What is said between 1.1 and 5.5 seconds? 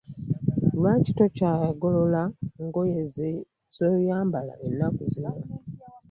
tokyagolola ngoye z'oyambala ennaku zino?